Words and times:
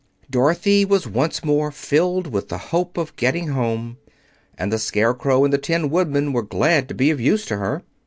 Dorothy 0.31 0.83
was 0.83 1.05
once 1.05 1.43
more 1.43 1.69
filled 1.71 2.25
with 2.25 2.49
the 2.49 2.57
hope 2.57 2.97
of 2.97 3.15
getting 3.17 3.49
home, 3.49 3.97
and 4.57 4.73
the 4.73 4.79
Scarecrow 4.79 5.43
and 5.43 5.53
the 5.53 5.59
Tin 5.59 5.91
Woodman 5.91 6.33
were 6.33 6.41
glad 6.41 6.87
to 6.87 6.95
be 6.95 7.11
of 7.11 7.21
use 7.21 7.45
to 7.45 7.57
her. 7.57 7.83